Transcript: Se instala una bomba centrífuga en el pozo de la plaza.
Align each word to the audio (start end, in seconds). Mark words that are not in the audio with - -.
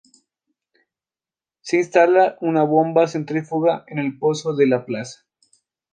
Se 1.61 1.77
instala 1.77 2.35
una 2.41 2.63
bomba 2.63 3.07
centrífuga 3.07 3.83
en 3.85 3.99
el 3.99 4.17
pozo 4.17 4.55
de 4.55 4.65
la 4.65 4.83
plaza. 4.87 5.27